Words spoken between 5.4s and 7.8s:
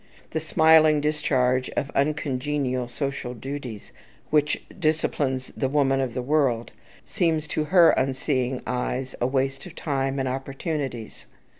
the woman of the world, seems to